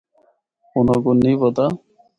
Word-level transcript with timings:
اُنّاں 0.75 0.99
کو 1.03 1.09
نیں 1.21 1.37
پتہ۔ 1.41 1.65